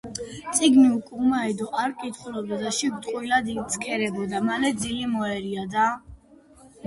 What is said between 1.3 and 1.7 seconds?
ედო,